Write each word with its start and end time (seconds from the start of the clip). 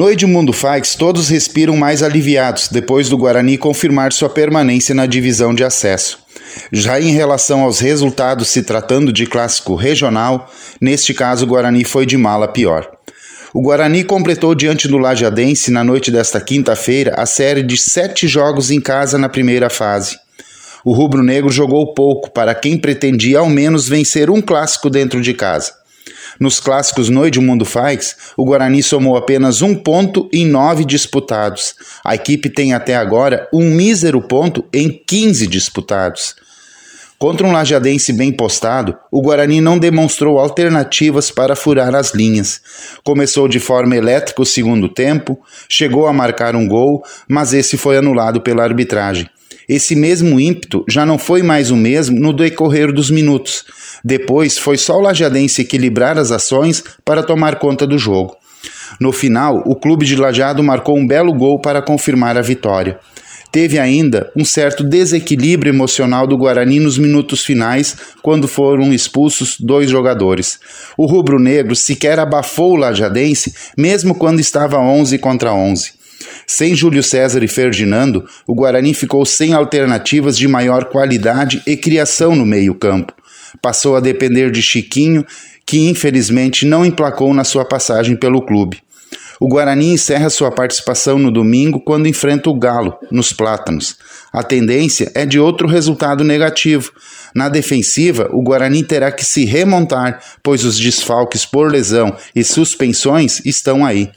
No 0.00 0.10
Edmundo 0.10 0.50
Faix, 0.50 0.94
todos 0.94 1.28
respiram 1.28 1.76
mais 1.76 2.02
aliviados 2.02 2.68
depois 2.68 3.10
do 3.10 3.18
Guarani 3.18 3.58
confirmar 3.58 4.14
sua 4.14 4.30
permanência 4.30 4.94
na 4.94 5.04
divisão 5.04 5.54
de 5.54 5.62
acesso. 5.62 6.20
Já 6.72 6.98
em 6.98 7.10
relação 7.10 7.60
aos 7.60 7.80
resultados 7.80 8.48
se 8.48 8.62
tratando 8.62 9.12
de 9.12 9.26
clássico 9.26 9.74
regional, 9.74 10.50
neste 10.80 11.12
caso 11.12 11.44
o 11.44 11.46
Guarani 11.46 11.84
foi 11.84 12.06
de 12.06 12.16
mal 12.16 12.42
a 12.42 12.48
pior. 12.48 12.90
O 13.52 13.60
Guarani 13.60 14.02
completou 14.02 14.54
diante 14.54 14.88
do 14.88 14.96
Lajadense 14.96 15.70
na 15.70 15.84
noite 15.84 16.10
desta 16.10 16.40
quinta-feira 16.40 17.14
a 17.18 17.26
série 17.26 17.62
de 17.62 17.76
sete 17.76 18.26
jogos 18.26 18.70
em 18.70 18.80
casa 18.80 19.18
na 19.18 19.28
primeira 19.28 19.68
fase. 19.68 20.18
O 20.82 20.94
rubro-negro 20.94 21.50
jogou 21.50 21.92
pouco 21.92 22.30
para 22.30 22.54
quem 22.54 22.78
pretendia 22.78 23.40
ao 23.40 23.50
menos 23.50 23.86
vencer 23.86 24.30
um 24.30 24.40
clássico 24.40 24.88
dentro 24.88 25.20
de 25.20 25.34
casa. 25.34 25.79
Nos 26.40 26.58
clássicos 26.58 27.10
no 27.10 27.26
Edmundo 27.26 27.66
Faix, 27.66 28.16
o 28.34 28.46
Guarani 28.46 28.82
somou 28.82 29.14
apenas 29.14 29.60
um 29.60 29.74
ponto 29.74 30.26
em 30.32 30.46
nove 30.46 30.86
disputados. 30.86 31.74
A 32.02 32.14
equipe 32.14 32.48
tem 32.48 32.72
até 32.72 32.96
agora 32.96 33.46
um 33.52 33.70
mísero 33.70 34.22
ponto 34.22 34.64
em 34.72 34.88
15 34.88 35.46
disputados. 35.46 36.34
Contra 37.18 37.46
um 37.46 37.52
lajadense 37.52 38.14
bem 38.14 38.32
postado, 38.32 38.96
o 39.12 39.20
Guarani 39.20 39.60
não 39.60 39.78
demonstrou 39.78 40.38
alternativas 40.38 41.30
para 41.30 41.54
furar 41.54 41.94
as 41.94 42.14
linhas. 42.14 42.62
Começou 43.04 43.46
de 43.46 43.60
forma 43.60 43.94
elétrica 43.94 44.40
o 44.40 44.46
segundo 44.46 44.88
tempo, 44.88 45.38
chegou 45.68 46.06
a 46.06 46.12
marcar 46.14 46.56
um 46.56 46.66
gol, 46.66 47.04
mas 47.28 47.52
esse 47.52 47.76
foi 47.76 47.98
anulado 47.98 48.40
pela 48.40 48.62
arbitragem. 48.62 49.28
Esse 49.70 49.94
mesmo 49.94 50.40
ímpeto 50.40 50.84
já 50.88 51.06
não 51.06 51.16
foi 51.16 51.44
mais 51.44 51.70
o 51.70 51.76
mesmo 51.76 52.18
no 52.18 52.32
decorrer 52.32 52.92
dos 52.92 53.08
minutos. 53.08 53.64
Depois 54.04 54.58
foi 54.58 54.76
só 54.76 54.96
o 54.96 55.00
Lajadense 55.00 55.62
equilibrar 55.62 56.18
as 56.18 56.32
ações 56.32 56.82
para 57.04 57.22
tomar 57.22 57.54
conta 57.54 57.86
do 57.86 57.96
jogo. 57.96 58.36
No 58.98 59.12
final, 59.12 59.62
o 59.64 59.76
clube 59.76 60.04
de 60.04 60.16
Lajado 60.16 60.60
marcou 60.60 60.98
um 60.98 61.06
belo 61.06 61.32
gol 61.32 61.60
para 61.60 61.80
confirmar 61.80 62.36
a 62.36 62.42
vitória. 62.42 62.98
Teve 63.52 63.78
ainda 63.78 64.32
um 64.34 64.44
certo 64.44 64.82
desequilíbrio 64.82 65.70
emocional 65.72 66.26
do 66.26 66.36
Guarani 66.36 66.80
nos 66.80 66.98
minutos 66.98 67.44
finais, 67.44 67.96
quando 68.22 68.48
foram 68.48 68.92
expulsos 68.92 69.56
dois 69.60 69.88
jogadores. 69.88 70.58
O 70.98 71.06
rubro-negro 71.06 71.76
sequer 71.76 72.18
abafou 72.18 72.72
o 72.72 72.76
Lajadense, 72.76 73.54
mesmo 73.78 74.16
quando 74.16 74.40
estava 74.40 74.78
11 74.78 75.16
contra 75.18 75.54
11. 75.54 75.99
Sem 76.46 76.74
Júlio 76.74 77.02
César 77.02 77.42
e 77.42 77.48
Ferdinando, 77.48 78.24
o 78.46 78.54
Guarani 78.54 78.94
ficou 78.94 79.24
sem 79.24 79.52
alternativas 79.52 80.36
de 80.36 80.46
maior 80.46 80.86
qualidade 80.86 81.62
e 81.66 81.76
criação 81.76 82.34
no 82.34 82.44
meio-campo. 82.44 83.12
Passou 83.60 83.96
a 83.96 84.00
depender 84.00 84.50
de 84.50 84.62
Chiquinho, 84.62 85.24
que 85.66 85.88
infelizmente 85.88 86.66
não 86.66 86.84
emplacou 86.84 87.32
na 87.32 87.44
sua 87.44 87.64
passagem 87.64 88.16
pelo 88.16 88.42
clube. 88.42 88.78
O 89.40 89.48
Guarani 89.48 89.94
encerra 89.94 90.28
sua 90.28 90.50
participação 90.50 91.18
no 91.18 91.30
domingo 91.30 91.80
quando 91.80 92.06
enfrenta 92.06 92.50
o 92.50 92.58
Galo, 92.58 92.98
nos 93.10 93.32
Plátanos. 93.32 93.96
A 94.30 94.42
tendência 94.42 95.10
é 95.14 95.24
de 95.24 95.40
outro 95.40 95.66
resultado 95.66 96.22
negativo. 96.22 96.92
Na 97.34 97.48
defensiva, 97.48 98.28
o 98.32 98.42
Guarani 98.42 98.84
terá 98.84 99.10
que 99.10 99.24
se 99.24 99.46
remontar, 99.46 100.20
pois 100.42 100.62
os 100.62 100.78
desfalques 100.78 101.46
por 101.46 101.72
lesão 101.72 102.14
e 102.36 102.44
suspensões 102.44 103.40
estão 103.46 103.86
aí. 103.86 104.10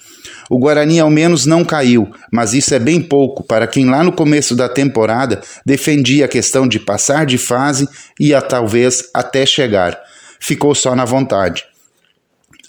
O 0.50 0.58
Guarani 0.58 1.00
ao 1.00 1.10
menos 1.10 1.46
não 1.46 1.64
caiu, 1.64 2.12
mas 2.32 2.54
isso 2.54 2.74
é 2.74 2.80
bem 2.80 3.02
pouco 3.02 3.44
para 3.44 3.68
quem 3.68 3.90
lá 3.90 4.04
no 4.04 4.12
começo 4.12 4.56
da 4.56 4.70
temporada 4.70 5.42
defendia 5.66 6.26
a 6.26 6.28
questão 6.28 6.68
de 6.68 6.80
passar 6.80 7.26
de 7.26 7.38
fase 7.38 7.88
e 8.20 8.34
a 8.34 8.42
talvez 8.42 9.10
até 9.14 9.46
chegar. 9.46 10.00
Ficou 10.40 10.76
só 10.76 10.96
na 10.96 11.06
vontade. 11.06 11.73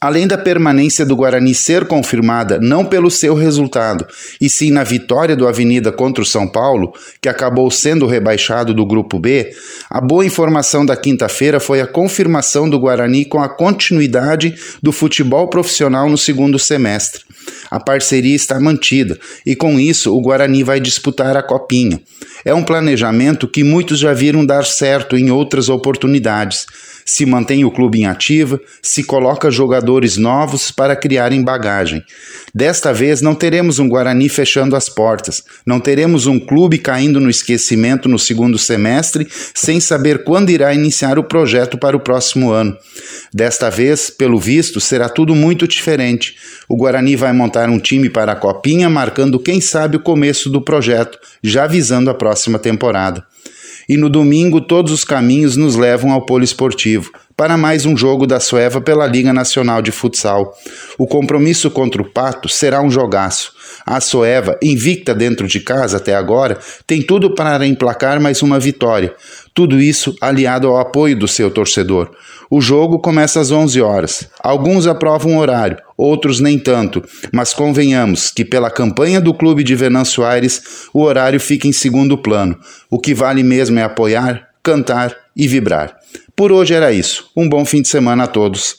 Além 0.05 0.27
da 0.27 0.37
permanência 0.37 1.03
do 1.07 1.17
Guarani 1.17 1.55
ser 1.55 1.87
confirmada 1.87 2.59
não 2.61 2.85
pelo 2.85 3.11
seu 3.11 3.33
resultado, 3.35 4.07
e 4.39 4.51
sim 4.51 4.71
na 4.71 4.85
vitória 4.85 5.35
do 5.35 5.49
Avenida 5.49 5.91
contra 5.91 6.23
o 6.23 6.27
São 6.27 6.47
Paulo, 6.47 6.93
que 7.23 7.27
acabou 7.27 7.71
sendo 7.71 8.07
rebaixado 8.07 8.75
do 8.75 8.85
Grupo 8.85 9.19
B, 9.19 9.51
a 9.89 10.03
boa 10.03 10.27
informação 10.27 10.85
da 10.85 10.95
quinta-feira 10.95 11.59
foi 11.59 11.81
a 11.81 11.87
confirmação 11.87 12.69
do 12.69 12.79
Guarani 12.79 13.25
com 13.25 13.41
a 13.41 13.49
continuidade 13.49 14.55
do 14.83 14.93
futebol 14.93 15.49
profissional 15.49 16.07
no 16.07 16.19
segundo 16.19 16.59
semestre. 16.59 17.23
A 17.71 17.81
parceria 17.81 18.37
está 18.37 18.61
mantida 18.61 19.19
e, 19.47 19.57
com 19.57 19.81
isso, 19.81 20.15
o 20.15 20.21
Guarani 20.21 20.63
vai 20.63 20.81
disputar 20.81 21.35
a 21.35 21.43
Copinha. 21.43 21.99
É 22.45 22.53
um 22.53 22.63
planejamento 22.63 23.49
que 23.49 23.65
muitos 23.65 24.01
já 24.01 24.13
viram 24.13 24.45
dar 24.45 24.67
certo 24.67 25.17
em 25.17 25.31
outras 25.31 25.71
oportunidades 25.71 26.67
se 27.05 27.27
mantém 27.27 27.65
o 27.65 27.71
clube 27.71 28.01
em 28.01 28.07
ativa, 28.07 28.61
se 28.83 29.05
coloca 29.05 29.51
jogadores 29.51 30.17
novos 30.17 30.71
para 30.71 30.97
criarem 30.97 31.43
bagagem. 31.43 32.03
Desta 32.55 32.93
vez 32.93 33.21
não 33.21 33.35
teremos 33.35 33.79
um 33.79 33.89
Guarani 33.89 34.29
fechando 34.29 34.77
as 34.77 34.89
portas, 34.89 35.43
não 35.67 35.81
teremos 35.81 36.27
um 36.27 36.39
clube 36.39 36.79
caindo 36.79 37.21
no 37.21 37.29
esquecimento 37.29 38.09
no 38.09 38.19
segundo 38.19 38.59
semestre 38.59 39.27
sem 39.53 39.81
saber 39.81 40.25
quando 40.25 40.51
irá 40.51 40.73
iniciar 40.73 41.19
o 41.19 41.25
projeto 41.25 41.77
para 41.77 41.97
o 41.97 42.01
próximo 42.01 42.53
ano. 42.53 42.77
Desta 43.33 43.69
vez, 43.69 44.11
pelo 44.11 44.39
visto, 44.39 44.81
será 44.81 45.09
tudo 45.09 45.35
muito 45.35 45.67
diferente. 45.67 46.37
O 46.69 46.77
Guarani 46.77 47.17
vai 47.17 47.33
montar 47.33 47.69
um 47.69 47.79
time 47.79 48.09
para 48.09 48.33
a 48.33 48.37
Copinha, 48.37 48.89
marcando 48.89 49.39
quem 49.39 49.61
sabe 49.61 49.97
o 49.97 50.01
começo 50.01 50.49
do 50.49 50.63
projeto, 50.63 51.19
já 51.43 51.67
visando 51.67 52.09
a 52.11 52.15
próxima 52.15 52.59
temporada. 52.59 53.27
E 53.89 53.97
no 53.97 54.09
domingo, 54.09 54.61
todos 54.61 54.93
os 54.93 55.05
caminhos 55.05 55.57
nos 55.57 55.77
levam 55.77 56.13
ao 56.13 56.25
poliesportivo 56.25 57.11
para 57.37 57.57
mais 57.57 57.85
um 57.85 57.97
jogo 57.97 58.27
da 58.27 58.39
Sueva 58.39 58.81
pela 58.81 59.07
Liga 59.07 59.33
Nacional 59.33 59.83
de 59.83 59.91
Futsal. 59.91 60.55
O 60.97 61.07
compromisso 61.07 61.71
contra 61.71 62.01
o 62.01 62.09
Pato 62.09 62.49
será 62.49 62.81
um 62.81 62.91
jogaço. 62.91 63.53
A 63.85 64.01
Soeva, 64.01 64.57
invicta 64.63 65.15
dentro 65.15 65.49
de 65.49 65.61
casa 65.61 65.97
até 65.97 66.15
agora, 66.15 66.59
tem 66.87 67.03
tudo 67.03 67.35
para 67.35 67.67
emplacar 67.67 68.21
mais 68.21 68.41
uma 68.41 68.59
vitória. 68.59 69.13
Tudo 69.53 69.81
isso 69.81 70.15
aliado 70.21 70.69
ao 70.69 70.79
apoio 70.79 71.19
do 71.19 71.27
seu 71.27 71.51
torcedor. 71.51 72.11
O 72.49 72.61
jogo 72.61 73.01
começa 73.01 73.41
às 73.41 73.51
11 73.51 73.81
horas. 73.81 74.29
Alguns 74.41 74.87
aprovam 74.87 75.37
o 75.37 75.39
horário, 75.39 75.79
outros 75.97 76.39
nem 76.39 76.59
tanto, 76.59 77.03
mas 77.33 77.53
convenhamos 77.53 78.31
que 78.31 78.45
pela 78.45 78.71
campanha 78.71 79.21
do 79.21 79.35
clube 79.35 79.65
de 79.65 79.75
Venâncio 79.75 80.25
Aires, 80.25 80.89
o 80.93 81.03
horário 81.03 81.41
fica 81.41 81.67
em 81.67 81.73
segundo 81.73 82.17
plano. 82.17 82.57
O 82.89 82.99
que 82.99 83.13
vale 83.13 83.43
mesmo 83.43 83.79
é 83.79 83.83
apoiar, 83.83 84.49
cantar 84.63 85.17
e 85.37 85.49
vibrar. 85.49 85.97
Por 86.37 86.51
hoje 86.51 86.75
era 86.75 86.93
isso. 86.93 87.31
Um 87.37 87.49
bom 87.49 87.65
fim 87.65 87.81
de 87.81 87.89
semana 87.89 88.25
a 88.25 88.27
todos. 88.27 88.73